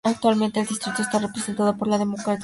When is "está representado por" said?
1.03-1.87